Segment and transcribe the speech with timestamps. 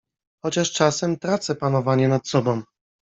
[0.43, 2.61] chociaż czasem tracę panowanie nad sobą.